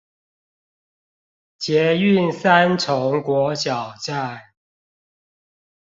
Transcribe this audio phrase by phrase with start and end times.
[1.59, 4.41] 捷運三重國小站